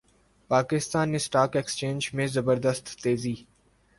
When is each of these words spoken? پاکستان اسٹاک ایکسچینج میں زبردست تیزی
پاکستان 0.49 1.13
اسٹاک 1.15 1.55
ایکسچینج 1.55 2.09
میں 2.13 2.27
زبردست 2.27 2.85
تیزی 3.03 3.35